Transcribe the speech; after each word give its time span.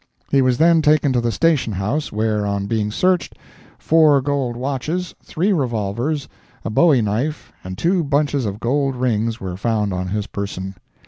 He 0.31 0.41
was 0.41 0.57
then 0.57 0.81
taken 0.81 1.13
to 1.13 1.21
the 1.21 1.31
station 1.31 1.73
house, 1.73 2.11
where, 2.11 2.43
on 2.43 2.65
being 2.65 2.89
searched, 2.89 3.37
four 3.77 4.19
gold 4.19 4.55
watches, 4.57 5.13
three 5.23 5.53
revolvers, 5.53 6.27
a 6.65 6.71
bowie 6.71 7.03
knife, 7.03 7.53
and 7.63 7.77
two 7.77 8.03
bunches 8.03 8.47
of 8.47 8.59
gold 8.59 8.95
rings 8.95 9.39
were 9.39 9.57
found 9.57 9.93
on 9.93 10.07
his 10.07 10.25
person. 10.25 10.73